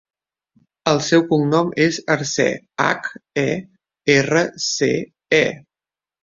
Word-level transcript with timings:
El 0.91 1.01
seu 1.07 1.25
cognom 1.33 1.69
és 1.85 1.99
Herce: 2.13 2.47
hac, 2.85 3.11
e, 3.43 3.45
erra, 4.15 4.43
ce, 4.71 4.91
e. 5.43 5.45